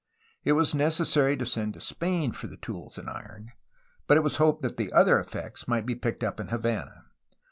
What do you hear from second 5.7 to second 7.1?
be picked up in Havana.